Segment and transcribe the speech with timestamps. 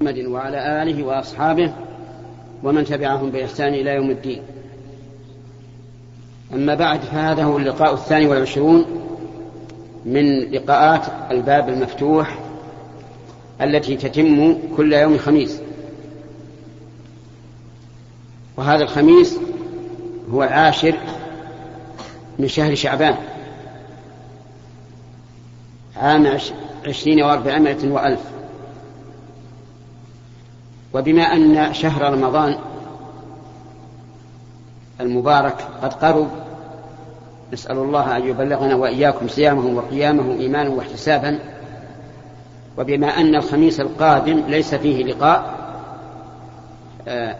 [0.00, 1.72] محمد وعلى آله وأصحابه
[2.62, 4.42] ومن تبعهم بإحسان إلى يوم الدين.
[6.54, 8.84] أما بعد فهذا هو اللقاء الثاني والعشرون
[10.04, 12.38] من لقاءات الباب المفتوح
[13.60, 15.60] التي تتم كل يوم خميس.
[18.56, 19.38] وهذا الخميس
[20.30, 20.94] هو العاشر
[22.38, 23.14] من شهر شعبان
[25.96, 26.38] عام
[26.86, 28.37] عشرين وأربعمائة وألف.
[30.98, 32.58] وبما أن شهر رمضان
[35.00, 36.28] المبارك قد قرب
[37.52, 41.38] نسأل الله أن يبلغنا وإياكم صيامه وقيامه إيمانا واحتسابا.
[42.78, 45.58] وبما أن الخميس القادم ليس فيه لقاء
[47.08, 47.36] آه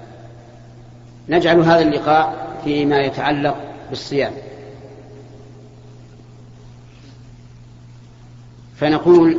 [1.28, 3.56] نجعل هذا اللقاء فيما يتعلق
[3.90, 4.32] بالصيام.
[8.76, 9.38] فنقول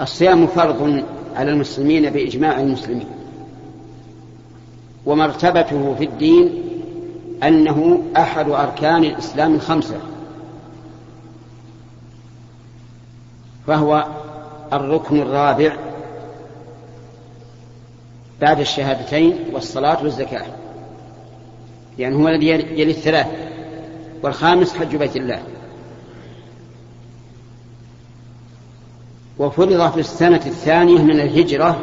[0.00, 1.04] الصيام فرض
[1.36, 3.06] على المسلمين بإجماع المسلمين.
[5.06, 6.62] ومرتبته في الدين
[7.42, 10.00] أنه أحد أركان الإسلام الخمسة.
[13.66, 14.06] فهو
[14.72, 15.76] الركن الرابع
[18.40, 20.46] بعد الشهادتين والصلاة والزكاة.
[21.98, 23.26] يعني هو الذي يلي الثلاث.
[24.22, 25.42] والخامس حج بيت الله.
[29.38, 31.80] وفرض في السنة الثانية من الهجرة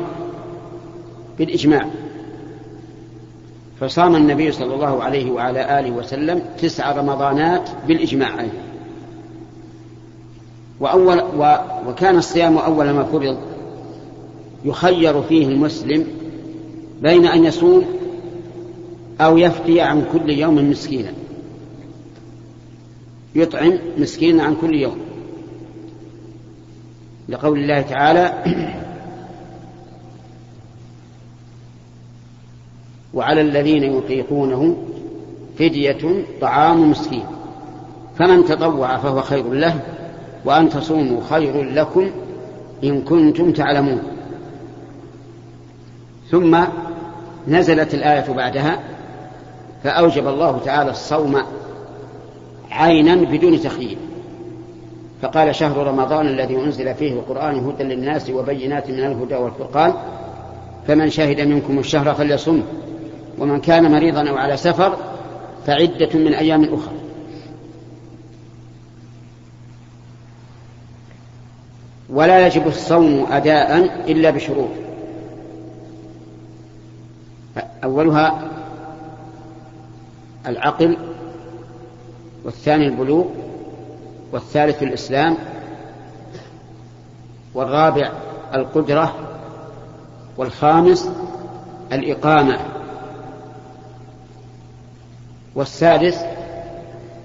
[1.40, 1.88] بالإجماع.
[3.80, 8.40] فصام النبي صلى الله عليه وعلى آله وسلم تسع رمضانات بالإجماع.
[8.40, 8.64] أيضا
[10.80, 11.56] وأول و
[11.88, 13.38] وكان الصيام أول ما فرض.
[14.66, 16.08] يخير فيه المسلم
[17.02, 17.86] بين أن يصوم
[19.22, 21.14] أو يفتي عن كل يوم مسكينا.
[23.36, 24.98] يطعم مسكينا عن كل يوم.
[27.30, 28.34] لقول الله تعالى
[33.14, 34.78] وعلى الذين يطيقونه
[35.60, 37.26] فدية طعام مسكين.
[38.20, 39.80] فمن تطوع فهو خير له
[40.46, 42.12] وأن تصوموا خير لكم
[42.84, 44.04] إن كنتم تعلمون.
[46.32, 46.64] ثم
[47.48, 48.80] نزلت الآية بعدها
[49.84, 51.42] فأوجب الله تعالى الصوم
[52.72, 53.98] عينا بدون تخيير.
[55.24, 59.94] فقال شهر رمضان الذي أنزل فيه القرآن هدى للناس وبينات من الهدى والفرقان
[60.88, 62.62] فمن شهد منكم الشهر فليصم
[63.40, 64.98] ومن كان مريضا أو على سفر
[65.68, 66.96] فعدة من أيام أخرى.
[72.10, 74.70] ولا يجب الصوم أداء إلا بشروط.
[77.84, 78.52] أولها
[80.48, 80.98] العقل
[82.44, 83.26] والثاني البلوغ
[84.34, 85.38] والثالث الإسلام
[87.54, 88.12] والرابع
[88.54, 89.16] القدرة
[90.38, 91.10] والخامس
[91.92, 92.60] الإقامة
[95.56, 96.20] والسادس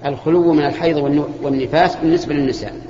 [0.05, 0.97] الخلو من الحيض
[1.43, 2.81] والنفاس بالنسبة للنساء.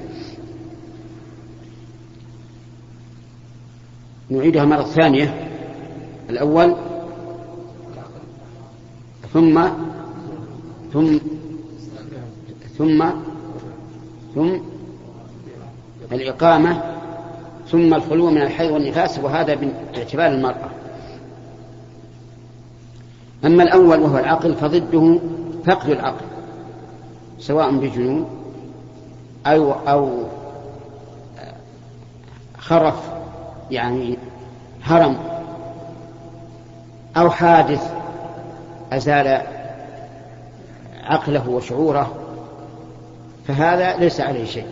[4.30, 5.50] نعيدها مرة ثانية.
[6.30, 6.75] الأول
[9.34, 9.68] ثم
[10.94, 11.18] ثم
[12.78, 13.09] ثم
[14.39, 14.59] ثم
[16.11, 16.81] الإقامة
[17.72, 19.55] ثم الخلو من الحيض والنفاس وهذا
[19.94, 20.69] باعتبار المرأة.
[23.45, 25.19] أما الأول وهو العقل فضده
[25.66, 26.25] فقد العقل
[27.39, 28.29] سواء بجنون
[29.45, 30.23] أو أو
[32.57, 33.09] خرف
[33.71, 34.17] يعني
[34.83, 35.17] هرم
[37.17, 37.94] أو حادث
[38.94, 39.41] أزال
[41.03, 42.28] عقله وشعوره
[43.50, 44.66] فهذا ليس عليه شيء.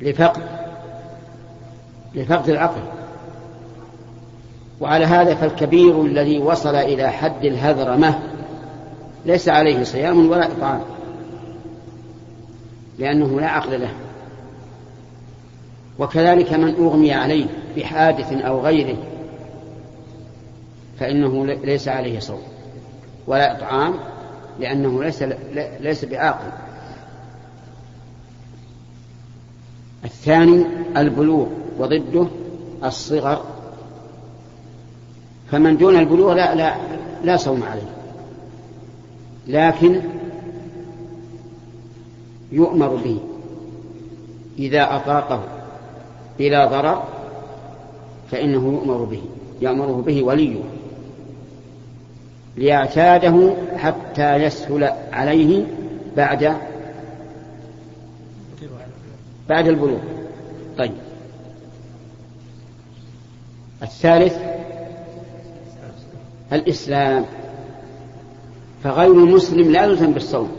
[0.00, 0.42] لفقد
[2.14, 2.80] لفقد العقل.
[4.80, 8.18] وعلى هذا فالكبير الذي وصل إلى حد الهذرمة
[9.26, 10.80] ليس عليه صيام ولا إطعام
[12.98, 13.92] لأنه لا عقل له.
[15.98, 17.46] وكذلك من أغمي عليه
[17.76, 18.96] بحادث أو غيره
[20.98, 22.42] فإنه ليس عليه صوم
[23.26, 23.94] ولا إطعام
[24.60, 25.24] لأنه ليس
[25.80, 26.50] ليس بعاقل.
[30.04, 30.64] الثاني
[30.96, 31.46] البلوغ
[31.78, 32.26] وضده
[32.84, 33.44] الصغر.
[35.50, 36.76] فمن دون البلوغ لا لا
[37.24, 37.90] لا صوم عليه.
[39.46, 40.00] لكن
[42.52, 43.18] يؤمر به
[44.58, 45.42] إذا أطاقه
[46.38, 47.04] بلا ضرر
[48.30, 49.22] فإنه يؤمر به.
[49.60, 50.60] يأمره به وليه.
[52.56, 55.66] ليعتاده حتى يسهل عليه
[56.16, 56.56] بعد
[59.48, 59.98] بعد البلوغ.
[60.78, 60.92] طيب.
[63.82, 64.38] الثالث
[66.52, 67.24] الإسلام.
[68.84, 70.52] فغير المسلم لا يلزم بالصوم.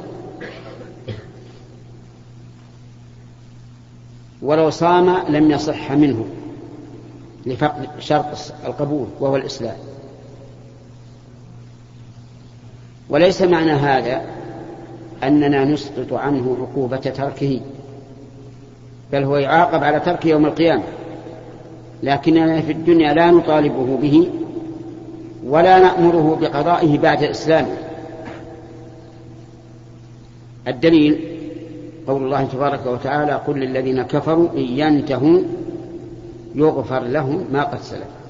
[4.42, 6.25] ولو صام لم يصح منه
[7.45, 8.25] لفقد شرط
[8.65, 9.77] القبول وهو الإسلام.
[13.10, 14.22] وليس معنى هذا
[15.24, 17.62] أننا نسقط عنه عقوبة تركه
[19.12, 20.84] بل هو يعاقب على تركه يوم القيامة
[22.04, 24.30] لكننا في الدنيا لا نطالبه به
[25.46, 27.78] ولا نأمره بقضائه بعد إسلامه.
[30.68, 31.19] الدليل
[32.07, 35.40] قول الله تبارك وتعالى قل للذين كفروا إن ينتهوا
[36.56, 38.25] يغفر لهم ما قد سلف.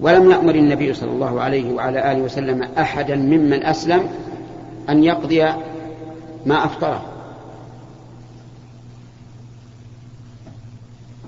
[0.00, 4.08] ولم يأمر النبي صلى الله عليه وعلى آله وسلم أحدا ممن أسلم
[4.88, 5.42] أن يقضي
[6.46, 7.04] ما أفطره.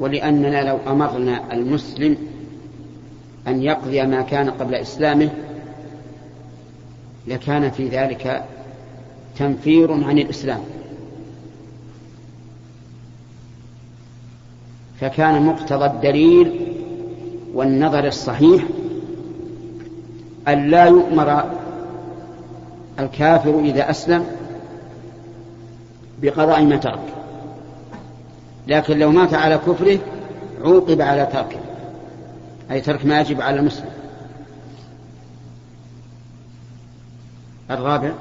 [0.01, 2.17] ولأننا لو أمرنا المسلم
[3.49, 5.31] أن يقضي ما كان قبل إسلامه
[7.27, 8.45] لكان في ذلك
[9.39, 10.61] تنفير عن الإسلام.
[15.01, 16.72] فكان مقتضى الدليل
[17.55, 18.63] والنظر الصحيح
[20.49, 21.45] أن لا يؤمر
[22.99, 24.27] الكافر إذا أسلم
[26.23, 27.15] بقضاء ما ترك.
[28.69, 29.99] لكن لو مات على كفره
[30.65, 31.61] عوقب على تركه
[32.71, 33.91] أي ترك ما يجب على المسلم.
[37.71, 38.13] الرابع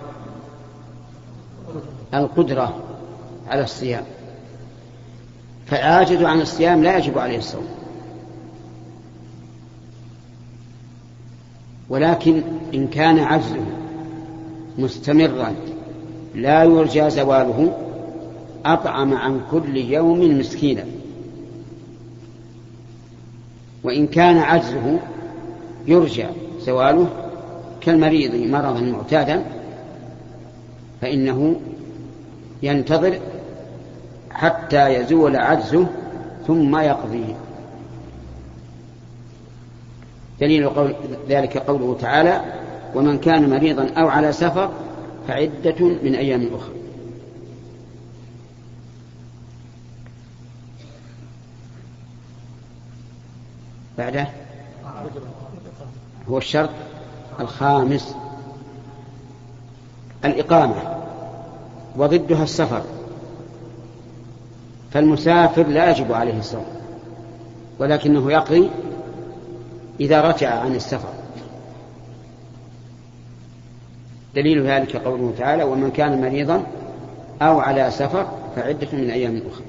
[2.13, 2.75] القدرة
[3.47, 4.03] على الصيام.
[5.67, 7.80] فالعاجز عن الصيام لا يجب عليه الصوم.
[11.91, 12.41] ولكن
[12.73, 13.65] إن كان عجزه
[14.77, 15.55] مستمرا
[16.35, 17.77] لا يرجى زواله
[18.65, 20.85] أطعم عن كل يوم مسكينا.
[23.83, 24.99] وإن كان عجزه
[25.87, 26.25] يرجى
[26.59, 27.07] زواله
[27.81, 29.43] كالمريض مرضا معتادا
[31.01, 31.55] فإنه
[32.63, 33.19] ينتظر
[34.29, 35.87] حتى يزول عجزه
[36.47, 37.25] ثم يقضي
[40.41, 40.95] دليل قول
[41.29, 42.41] ذلك قوله تعالى
[42.95, 44.71] ومن كان مريضا أو على سفر
[45.27, 46.73] فعدة من أيام أخرى.
[53.97, 54.27] بعده
[56.29, 56.69] هو الشرط
[57.39, 58.15] الخامس
[60.25, 60.75] الإقامة
[61.97, 62.83] وضدها السفر
[64.91, 66.65] فالمسافر لا يجب عليه الصوم
[67.79, 68.69] ولكنه يقضي
[69.99, 71.13] إذا رجع عن السفر.
[74.35, 76.63] دليل ذلك قوله تعالى ومن كان مريضا
[77.41, 79.65] أو على سفر فعدة من أيام أخرى.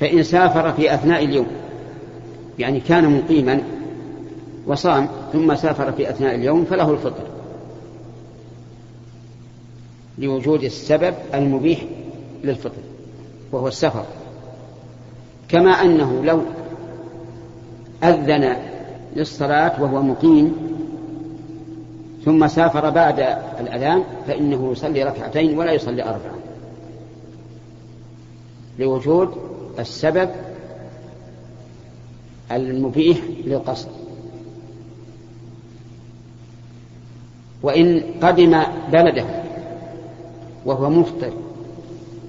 [0.00, 1.46] فإن سافر في أثناء اليوم
[2.58, 3.62] يعني كان مقيما
[4.66, 7.26] وصام ثم سافر في أثناء اليوم فله الفطر.
[10.18, 11.84] لوجود السبب المبيح
[12.44, 12.82] للفطر
[13.52, 14.04] وهو السفر.
[15.48, 16.40] كما أنه لو
[18.04, 18.56] أذن
[19.16, 20.56] للصلاة وهو مقيم
[22.24, 23.20] ثم سافر بعد
[23.60, 26.34] الأذان فإنه يصلي ركعتين ولا يصلي أربعة
[28.78, 29.34] لوجود
[29.78, 30.30] السبب
[32.52, 33.88] المبيح للقصد.
[37.62, 38.62] وإن قدم
[38.92, 39.24] بلده
[40.66, 41.32] وهو مفطر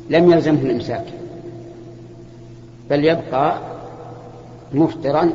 [0.10, 1.13] لم يلزمه الإمساك.
[2.90, 3.58] بل يبقى
[4.74, 5.30] مفطرا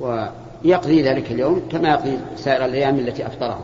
[0.00, 3.60] ويقضي ذلك اليوم كما يقضي سائر الأيام التي أفطرها.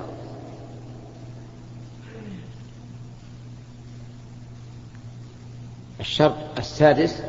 [6.01, 7.23] الشرط السادس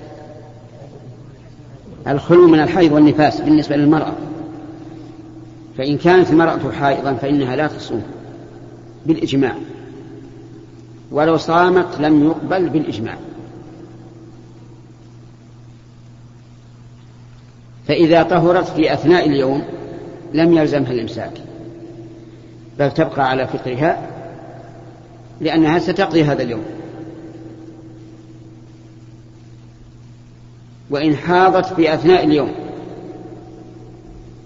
[2.07, 4.13] الخلو من الحيض والنفاس بالنسبة للمرأة.
[5.77, 8.03] فإن كانت المرأة حائضا فإنها لا تصوم
[9.05, 9.55] بالإجماع
[11.11, 13.15] ولو صامت لم يقبل بالإجماع.
[17.87, 19.63] فإذا طهرت في أثناء اليوم
[20.33, 21.31] لم يلزمها الإمساك.
[22.79, 24.09] بل تبقى على فطرها
[25.41, 26.63] لأنها ستقضي هذا اليوم.
[30.89, 32.51] وإن حاضت في أثناء اليوم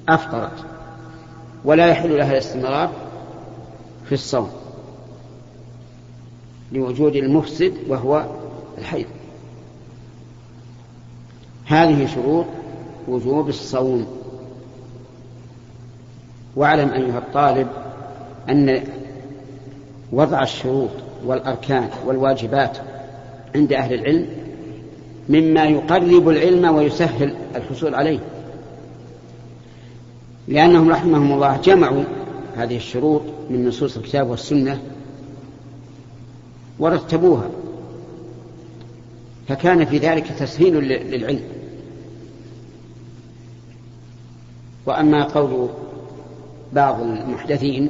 [0.10, 0.66] أفطرت
[1.66, 2.92] ولا يحل لها الاستمرار
[4.06, 4.50] في الصوم
[6.72, 8.26] لوجود المفسد وهو
[8.78, 9.08] الحيض.
[11.66, 12.46] هذه شروط
[13.10, 14.08] وجوب الصوم.
[16.56, 17.68] واعلم أيها الطالب
[18.50, 18.84] أن
[20.12, 20.90] وضع الشروط
[21.26, 22.78] والأركان والواجبات
[23.56, 24.26] عند أهل العلم
[25.30, 28.20] مما يقرب العلم ويسهل الحصول عليه.
[30.48, 32.04] لأنهم رحمهم الله جمعوا
[32.58, 34.80] هذه الشروط من نصوص الكتاب والسنة
[36.80, 37.50] ورتبوها.
[39.48, 41.59] فكان في ذلك تسهيل للعلم.
[44.86, 45.70] وأما قول
[46.74, 47.90] بعض المحدثين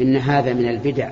[0.00, 1.10] إن هذا من البدع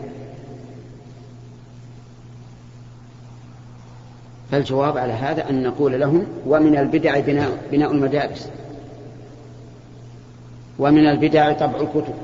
[4.50, 8.48] فالجواب على هذا أن نقول لهم ومن البدع بناء, بناء المدارس
[10.78, 12.14] ومن البدع طبع الكتب.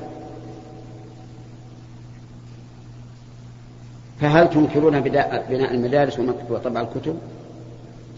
[4.21, 6.19] فهل تنكرون بناء المدارس
[6.51, 7.19] وطبع الكتب؟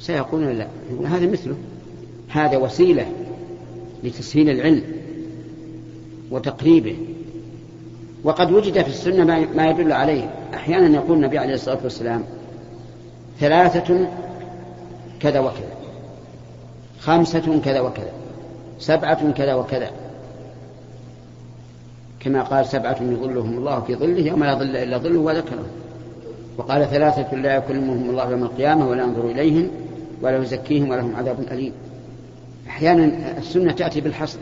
[0.00, 0.66] سيقولون لا
[1.06, 1.56] هذا مثله
[2.28, 3.06] هذا وسيلة
[4.04, 4.82] لتسهيل العلم
[6.30, 6.96] وتقريبه.
[8.24, 9.24] وقد وجد في السنة
[9.56, 10.30] ما يدل عليه.
[10.54, 12.24] أحيانا يقول النبي عليه الصلاة والسلام
[13.40, 14.08] ثلاثة
[15.20, 15.72] كذا وكذا
[17.00, 18.12] خمسة كذا وكذا
[18.78, 19.90] سبعة كذا وكذا.
[22.20, 25.64] كما قال سبعة يظلهم الله في ظله يوم لا ظل إلا ظله وذكره
[26.58, 29.70] وقال ثلاثة لا يكلمهم الله يوم القيامة ولا ينظر إليهم
[30.22, 31.72] ولا يزكيهم ولهم عذاب أليم.
[32.78, 34.38] أحيانا السنة تأتي بالحصر.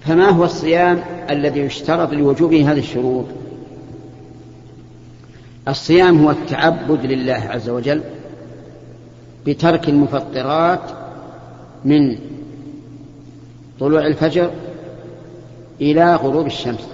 [0.00, 3.24] فما هو الصيام الذي يشترط لوجوبه هذه الشروط؟
[5.68, 8.02] الصيام هو التعبد لله عز وجل
[9.46, 10.90] بترك المفطرات
[11.84, 12.18] من
[13.80, 14.50] طلوع الفجر
[15.80, 16.88] إلى غروب الشمس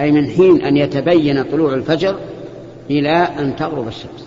[0.00, 2.18] أي من حين أن يتبين طلوع الفجر
[2.90, 4.26] إلى أن تغرب الشمس.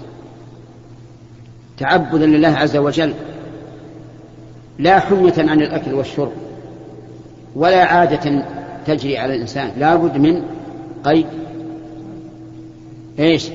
[1.77, 3.13] تعبدا لله عز وجل.
[4.79, 6.31] لا حمية عن الأكل والشرب.
[7.55, 8.45] ولا عادة
[8.85, 9.71] تجري على الإنسان.
[9.77, 10.43] لا بد من
[11.03, 11.25] قيد.
[13.19, 13.49] إيش؟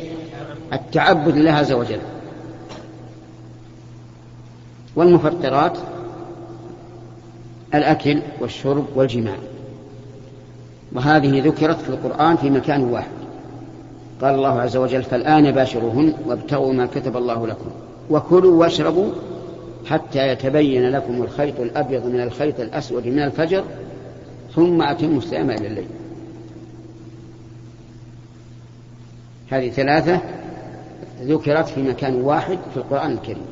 [0.73, 2.00] التعبد لله عز وجل.
[4.96, 5.78] والمفطرات
[7.75, 9.37] الأكل والشرب والجماع.
[10.92, 13.13] وهذه ذكرت في القرآن في مكان واحد.
[14.23, 17.71] قال الله عز وجل فالآن باشروهن وابتغوا ما كتب الله لكم
[18.11, 19.11] وكلوا واشربوا
[19.87, 23.64] حتى يتبين لكم الخيط الأبيض من الخيط الأسود من الفجر
[24.54, 25.87] ثم أتموا الصيام إلى الليل.
[29.50, 30.21] هذه ثلاثة
[31.23, 33.47] ذكرت في مكان واحد في القرآن الكريم.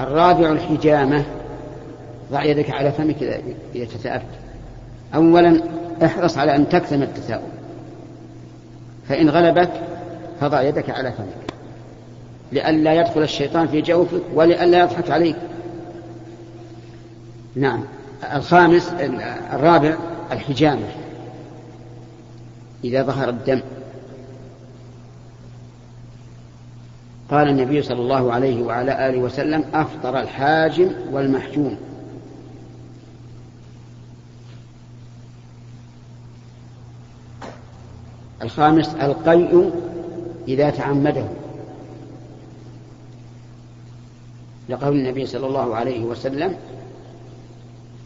[0.00, 1.24] الرابع الحجامة
[2.32, 3.22] ضع يدك على فمك
[3.74, 4.24] إذا تثاءبت
[5.14, 5.60] أولا
[6.04, 7.56] احرص على أن تكتم التثاؤب.
[9.08, 9.70] فإن غلبك
[10.40, 11.52] فضع يدك على فمك.
[12.52, 15.36] لئلا يدخل الشيطان في جوفك ولئلا يضحك عليك.
[17.54, 17.84] نعم.
[18.34, 18.92] الخامس
[19.52, 19.96] الرابع
[20.32, 20.86] الحجامة.
[22.84, 23.60] إذا ظهر الدم.
[27.30, 31.76] قال النبي صلى الله عليه وعلى آله وسلم أفطر الحاجم والمحجوم.
[38.46, 39.70] الخامس القيء
[40.48, 41.24] إذا تعمده.
[44.68, 46.56] لقول النبي صلى الله عليه وسلم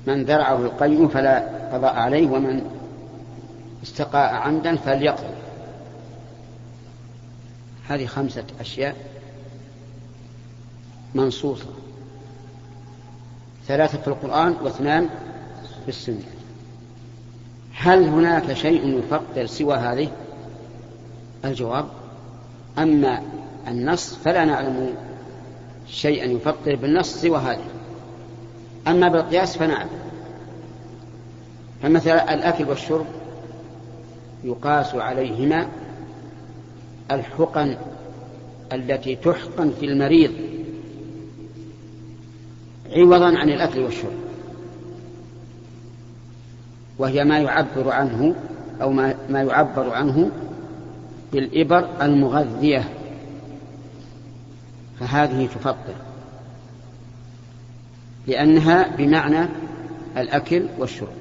[0.07, 1.39] من ذرعه القيء فلا
[1.73, 2.71] قضاء عليه ومن
[3.83, 5.35] استقاء عمدا فليقضي
[7.89, 8.97] هذه خمسة أشياء
[11.15, 11.67] منصوصة
[13.67, 15.09] ثلاثة في القرآن واثنان
[15.83, 16.25] في السنة.
[17.75, 20.09] هل هناك شيء يفطر سوى هذه؟
[21.45, 21.87] الجواب
[22.79, 23.23] أما
[23.69, 24.95] النص فلا نعلم
[25.89, 27.65] شيئا يفطر بالنص سوى هذه
[28.89, 29.89] أما بالقياس فنعم
[31.83, 33.07] فمثلا الأكل والشرب
[34.45, 35.69] يقاس عليهما
[37.11, 37.77] الحقن
[38.73, 40.33] التي تحقن في المريض
[42.93, 44.21] عوضا عن الأكل والشرب
[46.99, 48.35] وهي ما يعبر عنه
[48.83, 50.31] أو ما, ما يعبر عنه
[51.33, 52.89] بالإبر المغذية.
[55.01, 55.95] فهذه تفطر
[58.27, 59.49] لأنها بمعنى
[60.17, 61.21] الأكل والشرب.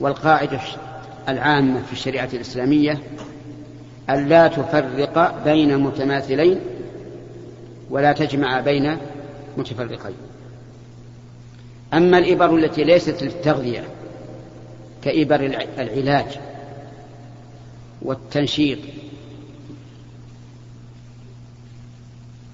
[0.00, 0.60] والقاعدة
[1.28, 2.98] العامة في الشريعة الإسلامية
[4.10, 6.60] أن لا تفرق بين متماثلين
[7.90, 8.96] ولا تجمع بين
[9.56, 10.31] متفرقين.
[11.94, 13.84] أما الإبر التي ليست للتغذية
[15.02, 15.40] كإبر
[15.78, 16.38] العلاج
[18.02, 18.78] والتنشيط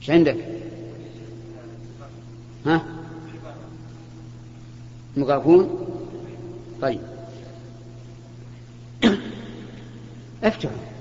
[0.01, 0.37] إيش عندك؟
[2.67, 2.83] ها؟
[5.17, 5.87] مقافون؟
[6.83, 7.01] طيب
[10.45, 10.98] افتحوا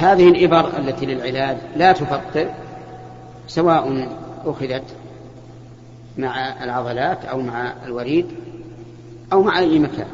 [0.00, 2.50] هذه الإبر التي للعلاج لا تفطر
[3.48, 4.08] سواء
[4.44, 4.84] أخذت
[6.18, 8.26] مع العضلات أو مع الوريد
[9.32, 10.06] أو مع أي مكان.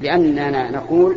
[0.00, 1.16] لأننا نقول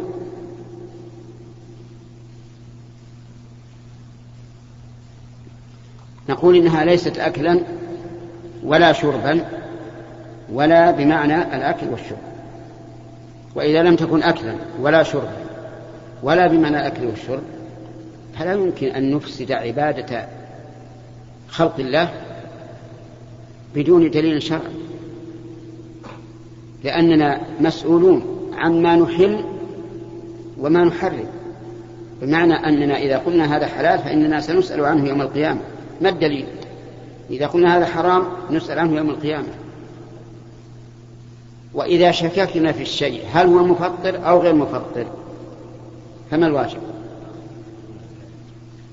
[6.29, 7.60] نقول إنها ليست أكلا
[8.63, 9.46] ولا شربا
[10.53, 12.17] ولا بمعنى الأكل والشرب.
[13.56, 15.47] وإذا لم تكن أكلا ولا شربا
[16.24, 17.44] ولا بمعنى الأكل والشرب
[18.40, 20.28] فلا يمكن أن نفسد عبادة
[21.48, 22.14] خلق الله
[23.76, 24.62] بدون دليل شرعي
[26.84, 29.44] لأننا مسؤولون عما نحل
[30.60, 31.26] وما نحرم.
[32.22, 35.62] بمعنى أننا إذا قلنا هذا حلال فإننا سنسأل عنه يوم القيامة.
[36.02, 36.46] ما الدليل؟
[37.30, 39.48] إذا قلنا هذا حرام نسأل عنه يوم القيامة.
[41.74, 45.06] وإذا شككنا في الشيء هل هو مفطر أو غير مفطر؟
[46.31, 46.79] فما الواجب؟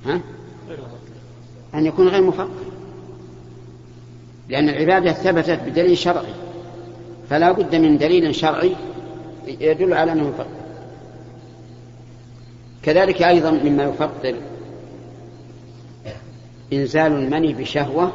[0.06, 0.20] ها؟
[1.74, 2.48] أن يكون غير مفطر
[4.48, 6.34] لأن العبادة ثبتت بدليل شرعي.
[7.30, 8.72] فلا بد من دليل شرعي
[9.46, 10.46] يدل على أنه يفطر
[12.82, 14.34] كذلك أيضا مما يفطر
[16.72, 18.12] إنزال المني بشهوة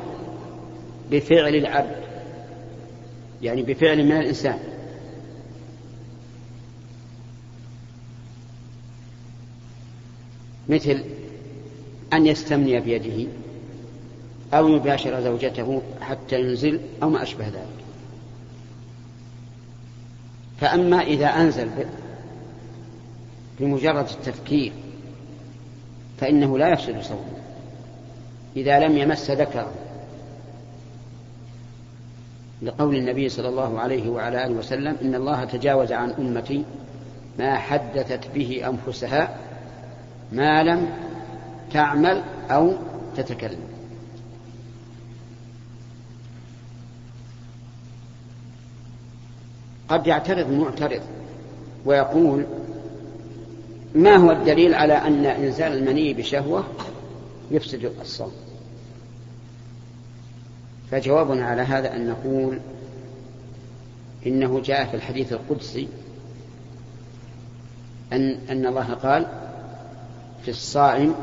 [1.12, 1.96] بفعل العبد.
[3.42, 4.60] يعني بفعل من الإنسان.
[10.70, 11.04] مثل
[12.14, 13.32] أن يستمني بيده
[14.54, 17.80] أو يباشر زوجته حتى ينزل أو ما أشبه ذلك.
[20.62, 21.70] فأما إذا أنزل
[23.60, 24.72] بمجرد التفكير
[26.18, 27.40] فإنه لا يفسد صومه
[28.56, 29.72] إذا لم يمس ذكره.
[32.62, 36.64] لقول النبي صلى الله عليه وعلى آله وسلم إن الله تجاوز عن أمتي
[37.40, 39.38] ما حدثت به أنفسها
[40.32, 40.90] ما لم
[41.74, 42.74] تعمل أو
[43.18, 43.60] تتكلم.
[49.90, 51.02] قد يعترض معترض
[51.86, 52.46] ويقول
[53.96, 56.64] ما هو الدليل على أن إنزال المني بشهوة
[57.52, 58.32] يفسد الصوم؟
[60.92, 62.60] فجوابنا على هذا أن نقول
[64.28, 65.88] إنه جاء في الحديث القدسي
[68.14, 69.49] أن أن الله قال
[70.44, 71.16] في الصائم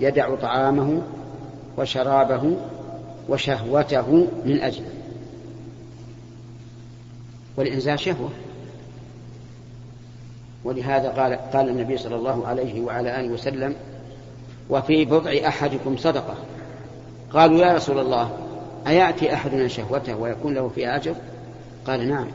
[0.00, 1.02] يدع طعامه
[1.78, 2.56] وشرابه
[3.28, 4.90] وشهوته من أجله.
[7.56, 8.30] والإنزال شهوة.
[10.64, 13.74] ولهذا قال قال النبي صلى الله عليه وعلى آله وسلم
[14.70, 16.34] وفي بضع أحدكم صدقة.
[17.32, 18.30] قالوا يا رسول الله
[18.86, 21.14] أيأتي أحدنا شهوته ويكون له فيها أجر؟
[21.86, 22.26] قال نعم.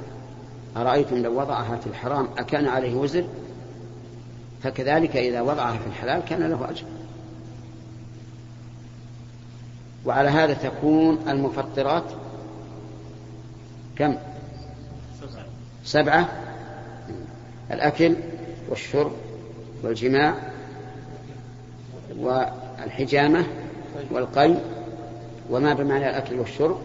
[0.77, 3.23] أرأيتم لو وضعها في الحرام أكان عليه وزر؟
[4.63, 6.85] فكذلك إذا وضعها في الحلال كان له أجر.
[10.05, 12.03] وعلى هذا تكون المفطرات
[13.95, 14.17] كم؟
[15.83, 16.29] سبعة.
[17.71, 18.15] الأكل
[18.69, 19.11] والشرب
[19.83, 20.35] والجماع
[22.17, 23.45] والحجامة
[24.11, 24.55] والقي
[25.49, 26.79] وما بمعنى الأكل والشرب.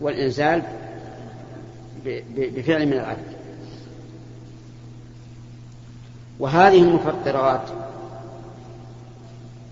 [0.00, 0.62] والإنزال
[2.36, 3.41] بفعل من العبد
[6.38, 7.62] وهذه المفطرات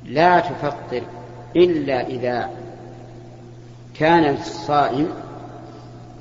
[0.04, 1.02] لا تفطر
[1.56, 2.50] إلا إذا
[3.94, 5.08] كان الصائم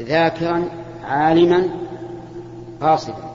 [0.01, 0.63] ذاكرا
[1.03, 1.69] عالما
[2.81, 3.29] قاصدا.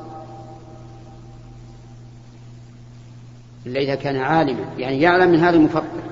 [3.66, 6.02] إلا إذا كان عالما يعني يعلم من هذا المفطر.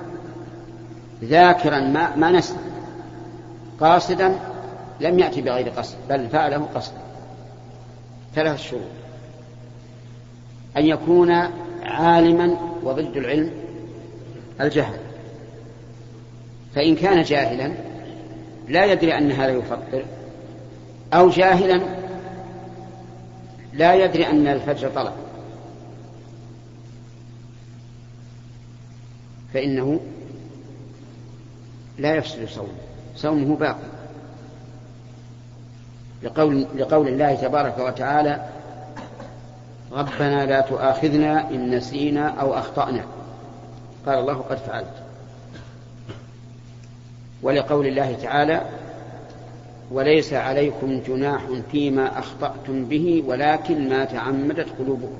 [1.23, 2.55] ذاكرا ما, ما نسى
[3.79, 4.39] قاصدا
[4.99, 7.01] لم يأتي بغير قصد بل فعله قصدا.
[8.35, 9.02] ثلاث شروط.
[10.77, 11.31] أن يكون
[11.83, 13.51] عالما وضد العلم
[14.61, 14.99] الجهل.
[16.75, 17.73] فإن كان جاهلا
[18.67, 20.05] لا يدري أن هذا يفطر.
[21.13, 21.81] أو جاهلا
[23.73, 25.13] لا يدري أن الفجر طلع
[29.53, 29.99] فإنه
[31.97, 32.67] لا يفسد صومه.
[33.15, 33.93] صومه باقي
[36.23, 38.49] لقول, لقول الله تبارك وتعالى
[39.93, 43.05] ربنا لا تؤاخذنا إن نسينا أو أخطأنا.
[44.05, 45.03] قال الله قد فعلت.
[47.41, 48.69] ولقول الله تعالى
[49.91, 55.17] وليس عليكم جناح فيما أخطأتم به ولكن ما تعمدت قلوبكم.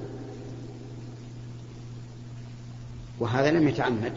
[3.19, 4.11] وهذا لم يتعمد.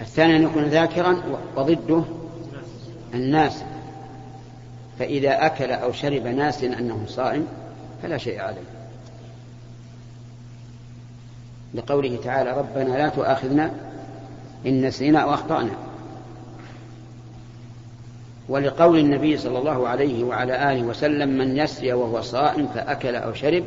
[0.00, 1.22] الثاني أن يكون ذاكرا
[1.56, 2.04] وضده
[3.14, 3.64] الناس.
[4.98, 7.46] فإذا أكل أو شرب ناس أنه صائم
[8.02, 8.62] فلا شيء عليه.
[11.74, 13.70] لقوله تعالى ربنا لا تؤاخذنا
[14.66, 15.72] إن نسينا أو أخطأنا.
[18.48, 23.64] ولقول النبي صلى الله عليه وعلى آله وسلم من يسري وهو صائم فأكل أو شرب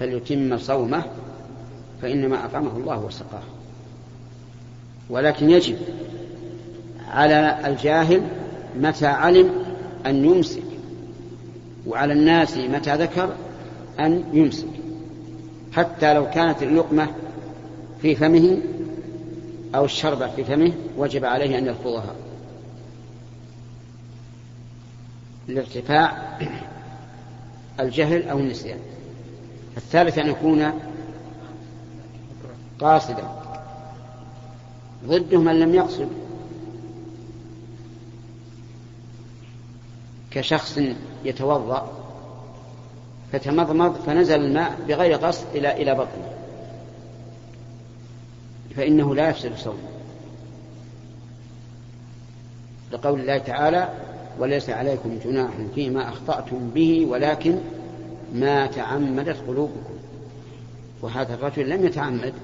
[0.00, 1.02] فليتم صومه
[2.02, 3.42] فإنما أطعمه الله وسقاه.
[5.10, 5.76] ولكن يجب
[7.10, 8.22] على الجاهل
[8.76, 9.65] متى علم
[10.06, 10.62] أن يمسك.
[11.86, 13.34] وعلى الناس متى ذكر
[14.00, 14.68] أن يمسك.
[15.72, 17.08] حتى لو كانت اللقمة
[18.02, 18.58] في فمه
[19.74, 22.14] أو الشربة في فمه وجب عليه أن يلفظها
[25.48, 26.38] لارتفاع
[27.80, 28.78] الجهل أو النسيان.
[29.76, 30.72] الثالث أن يكون
[32.80, 33.28] قاصدا.
[35.06, 36.08] ضده من لم يقصد.
[40.36, 40.80] كشخص
[41.24, 41.92] يتوضأ
[43.32, 46.32] فتمضمض فنزل الماء بغير قصد إلى إلى بطنه.
[48.76, 49.88] فإنه لا يفسد صومه.
[52.92, 53.88] لقول الله تعالى
[54.38, 57.58] وليس عليكم جناح فيما أخطأتم به ولكن
[58.34, 59.94] ما تعمدت قلوبكم.
[61.02, 62.34] وهذا الرجل لم يتعمد.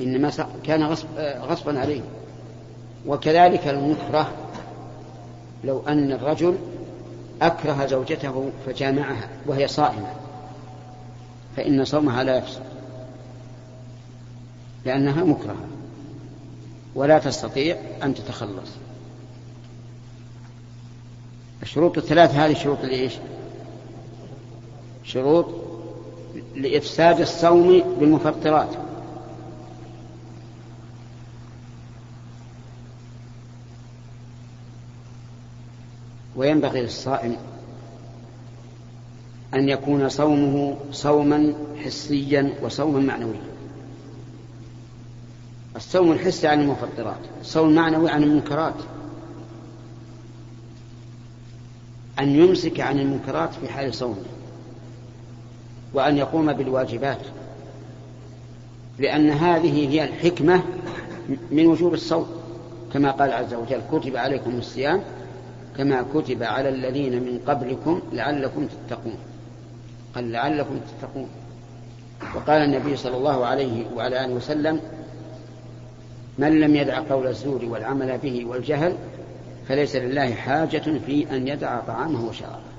[0.00, 0.30] إنما
[0.64, 1.06] كان غصب
[1.40, 2.02] غصبا عليه.
[3.06, 4.43] وكذلك المكره.
[5.64, 6.58] لو أن الرجل
[7.42, 10.14] أكره زوجته فجامعها وهي صائمة
[11.56, 12.62] فإن صومها لا يفسد
[14.84, 15.66] لأنها مكرهة
[16.94, 18.70] ولا تستطيع أن تتخلص.
[21.62, 23.12] الشروط الثلاث هذه شروط لإيش؟
[25.04, 25.46] شروط
[26.56, 28.68] لإفساد الصوم بالمفطرات.
[36.36, 37.36] وينبغي للصائم
[39.54, 43.40] أن يكون صومه صوما حسيا وصوما معنويا.
[45.76, 48.74] الصوم الحسي عن المفطرات الصوم المعنوي عن المنكرات.
[52.20, 54.24] أن يمسك عن المنكرات في حال صومه.
[55.94, 57.20] وأن يقوم بالواجبات.
[58.98, 60.62] لأن هذه هي الحكمة
[61.50, 62.26] من وجوب الصوم
[62.92, 65.02] كما قال عز وجل كتب عليكم الصيام
[65.78, 69.16] كما كتب على الذين من قبلكم لعلكم تتقون.
[70.14, 71.28] قال لعلكم تتقون.
[72.34, 74.80] وقال النبي صلى الله عليه وعلى آله وسلم
[76.38, 78.96] من لم يدع قول الزور والعمل به والجهل
[79.68, 82.74] فليس لله حاجة في أن يدع طعامه وشرابه.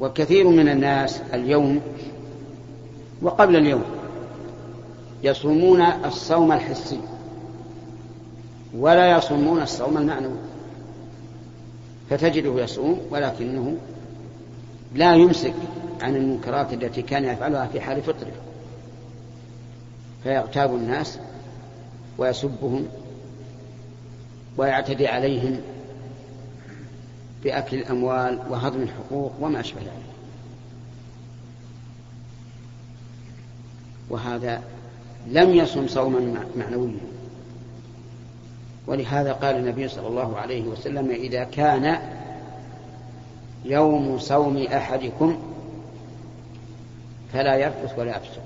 [0.00, 1.80] وكثير من الناس اليوم
[3.22, 3.84] وقبل اليوم
[5.22, 7.00] يصومون الصوم الحسي.
[8.74, 10.38] ولا يصومون الصوم المعنوي.
[12.10, 13.76] فتجده يصوم ولكنه
[14.94, 15.54] لا يمسك
[16.00, 18.32] عن المنكرات التي كان يفعلها في حال فطره.
[20.22, 21.18] فيغتاب الناس
[22.18, 22.86] ويسبهم
[24.56, 25.60] ويعتدي عليهم
[27.44, 30.08] بأكل الأموال وهضم الحقوق وما أشبه ذلك.
[34.10, 34.62] وهذا
[35.26, 37.17] لم يصم صوما معنويا.
[38.88, 41.98] ولهذا قال النبي صلى الله عليه وسلم إذا كان
[43.64, 45.38] يوم صوم أحدكم
[47.32, 48.42] فلا يرفث ولا يفسق.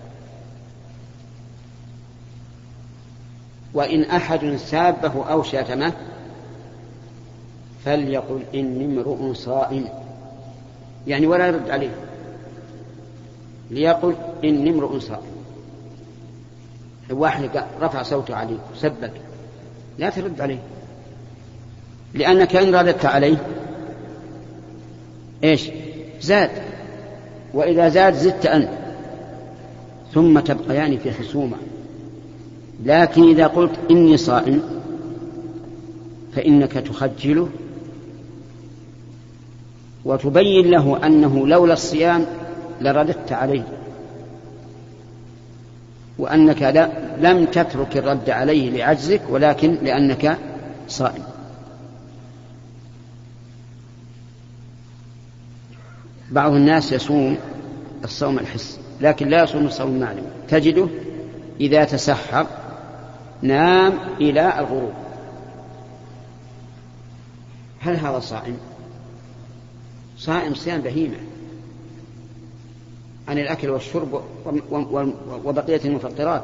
[3.75, 5.93] وإن أحد سابه أو شاتمه
[7.85, 9.89] فليقل إني امرؤ صائم.
[11.07, 11.95] يعني ولا يرد عليه.
[13.71, 15.33] ليقل إني امرؤ صائم.
[17.11, 19.13] واحد رفع صوته عليك سبك.
[19.99, 20.59] لا ترد عليه.
[22.15, 23.37] لأنك إن رددت عليه
[25.45, 25.71] إيش؟
[26.21, 26.51] زاد.
[27.55, 28.69] وإذا زاد زدت أنت.
[30.15, 31.57] ثم تبقيان في خصومة.
[32.85, 34.63] لكن إذا قلت إني صائم
[36.33, 37.49] فإنك تخجله
[40.05, 42.27] وتبين له أنه لولا الصيام
[42.81, 43.82] لرددت عليه.
[46.19, 46.63] وأنك
[47.19, 50.39] لم تترك الرد عليه لعجزك ولكن لأنك
[50.89, 51.23] صائم.
[56.31, 57.37] بعض الناس يصوم
[58.05, 60.89] الصوم الحسي لكن لا يصوم الصوم المعنوي تجده
[61.61, 62.47] إذا تسحر
[63.43, 64.93] نام إلى الغروب.
[67.81, 68.57] هل هذا صائم؟
[70.19, 71.17] صائم صيام بهيمة.
[73.29, 74.23] عن الأكل والشرب
[75.45, 76.43] وبقية المفطرات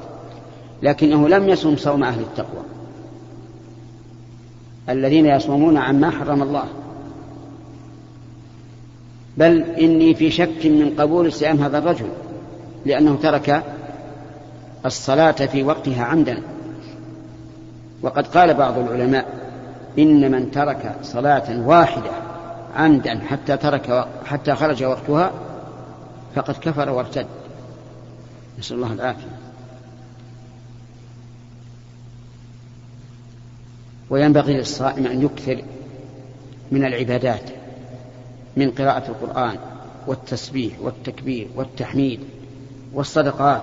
[0.82, 2.62] لكنه لم يصم صوم أهل التقوى.
[4.88, 6.64] الذين يصومون عما حرم الله.
[9.36, 12.08] بل إني في شك من قبول صيام هذا الرجل
[12.86, 13.62] لأنه ترك
[14.86, 16.42] الصلاة في وقتها عمدا.
[18.02, 19.26] وقد قال بعض العلماء
[19.98, 22.10] إن من ترك صلاة واحدة
[22.76, 25.32] عمدا حتى ترك حتى خرج وقتها
[26.34, 27.26] فقد كفر وارتد.
[28.58, 29.38] نسأل الله العافية.
[34.10, 35.62] وينبغي للصائم أن يكثر
[36.72, 37.42] من العبادات
[38.56, 39.56] من قراءة القرآن
[40.06, 42.20] والتسبيح والتكبير والتحميد
[42.94, 43.62] والصدقات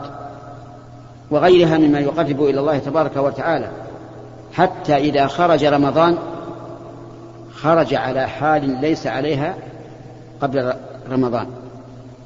[1.31, 3.71] وغيرها مما يقرب إلى الله تبارك وتعالى
[4.53, 6.17] حتى إذا خرج رمضان
[7.53, 9.55] خرج على حال ليس عليها
[10.41, 10.73] قبل
[11.09, 11.47] رمضان.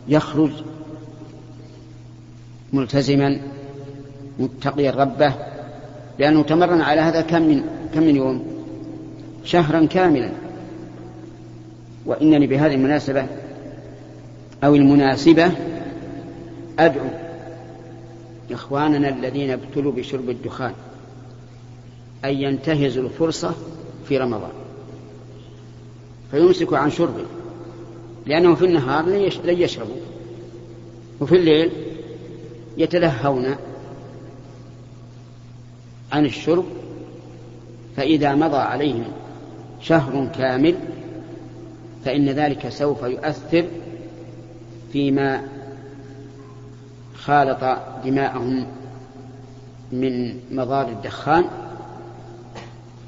[0.09, 0.51] يخرج
[2.73, 3.41] ملتزما
[4.39, 5.33] متقيا ربه
[6.19, 8.45] لأنه تمرن على هذا كم من كم من يوم؟
[9.43, 10.31] شهرا كاملا.
[12.05, 13.25] وإنني بهذه المناسبة
[14.63, 15.51] أو المناسبة
[16.79, 17.07] أدعو
[18.51, 20.73] إخواننا الذين ابتلوا بشرب الدخان
[22.25, 23.53] أن ينتهزوا الفرصة
[24.07, 24.51] في رمضان.
[26.31, 27.25] فيمسكوا عن شربه.
[28.25, 29.05] لأنه في النهار
[29.43, 29.95] لن يشربوا.
[31.21, 31.71] وفي الليل
[32.77, 33.55] يتلهون
[36.11, 36.65] عن الشرب
[37.97, 39.05] فإذا مضى عليهم
[39.81, 40.75] شهر كامل
[42.05, 43.65] فإن ذلك سوف يؤثر
[44.93, 45.41] فيما
[47.15, 48.67] خالط دماءهم
[49.91, 51.45] من مضار الدخان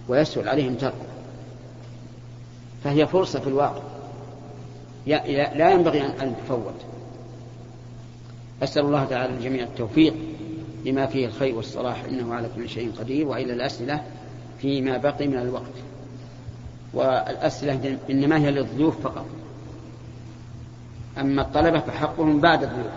[0.07, 0.95] ويسهل عليهم تركه
[2.83, 3.90] فهي فرصة في الواقع.
[5.05, 6.81] لا ينبغي أن تفوت.
[8.63, 10.13] أسأل الله تعالى الجميع التوفيق
[10.85, 14.03] لما فيه الخير والصلاح إنه على كل شيء قدير وإلى الأسئلة
[14.61, 15.73] فيما بقي من الوقت.
[16.93, 19.25] والأسئلة إنما هي للضيوف فقط.
[21.17, 22.91] أما الطلبة فحقهم بعد الضيوف.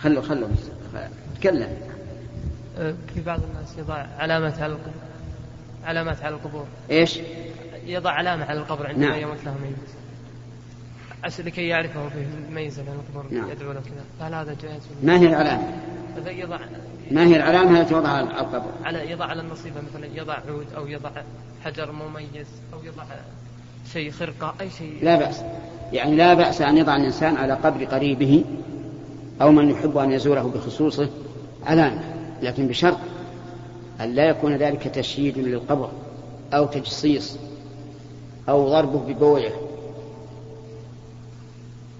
[0.00, 0.48] خلوا خلوا
[1.40, 1.93] تكلم.
[3.14, 4.76] في بعض الناس يضع علامة على
[5.84, 7.18] علامات على القبور إيش؟
[7.86, 9.20] يضع علامة على القبر عندما نعم.
[9.20, 13.50] يموت له ميت لكي يعرفه في ميزة لأن القبر نعم.
[13.50, 15.62] يدعو له كذا فهل هذا جائز؟ ما هي العلامة؟
[16.26, 16.58] يضع
[17.10, 20.86] ما هي العلامة التي توضع على القبر؟ على يضع على النصيبة مثلا يضع عود أو
[20.86, 21.10] يضع
[21.64, 23.04] حجر مميز أو يضع
[23.92, 25.42] شيء خرقة أي شيء لا بأس
[25.92, 28.44] يعني لا بأس أن يضع الإنسان على قبر قريبه
[29.42, 31.08] أو من يحب أن يزوره بخصوصه
[31.66, 32.02] علامة
[32.44, 32.98] لكن بشرط
[34.00, 35.90] أن لا يكون ذلك تشييد للقبر
[36.52, 37.36] أو تجصيص
[38.48, 39.52] أو ضربه ببويه.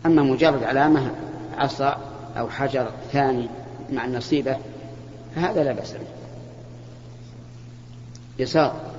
[0.07, 1.15] أما مجرد علامة
[1.57, 1.99] عصا
[2.37, 3.49] أو حجر ثاني
[3.93, 4.57] مع النصيبة
[5.35, 5.99] فهذا لا بأس به.
[8.39, 8.95] يسار.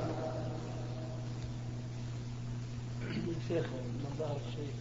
[3.47, 4.73] شيخ من ظهر الشيء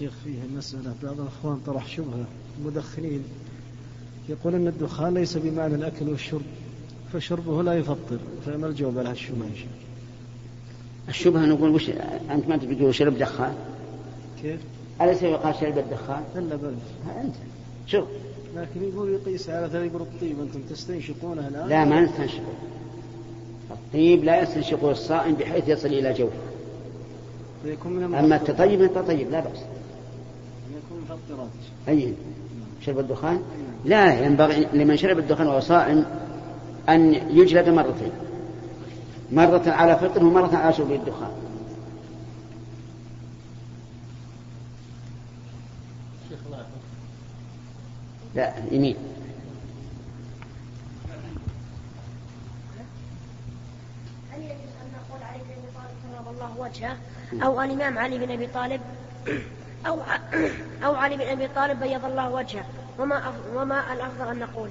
[0.00, 2.24] شيخ فيه مسألة بعض الأخوان طرح شبهة
[2.64, 3.24] مدخنين
[4.28, 6.42] يقول أن الدخان ليس بمعنى الأكل والشرب
[7.12, 11.90] فشربه لا يفطر فما الجواب على هالشبهة؟ إن شاء الله الشبهة نقول وش
[12.30, 13.54] أنت ما تبي تقول شرب دخان؟
[14.42, 14.60] كيف؟
[15.00, 16.74] أليس يقال شرب الدخان؟ إلا بل.
[17.22, 17.34] أنت.
[17.86, 18.08] شوف.
[18.56, 22.54] لكن يقول يقيس على ثريبر الطيب أنتم تستنشقونه الآن؟ لا ما نستنشقه.
[23.70, 26.36] الطيب لا يستنشقه الصائم بحيث يصل إلى جوفه.
[27.62, 29.58] فيكون من أما التطيب أنت طيب لا بأس.
[31.88, 32.14] أي
[32.86, 33.42] شرب الدخان؟
[33.84, 36.04] لا ينبغي لمن شرب الدخان وهو صائم
[36.88, 38.12] أن يجلد مرتين.
[39.32, 41.30] مرة على فطره ومرة على شرب الدخان.
[48.34, 48.96] لا يمين.
[54.32, 56.96] هل يجوز أن نقول علي بن ابي طالب الله وجهه
[57.46, 58.80] أو الامام علي بن أبي طالب
[59.86, 59.98] أو
[60.84, 62.64] أو علي بن أبي طالب بيض الله وجهه
[62.98, 64.70] وما وما الأفضل أن نقول؟